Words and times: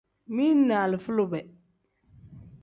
Mili 0.35 0.55
ni 0.67 0.73
alifa 0.83 1.11
lube. 1.17 1.39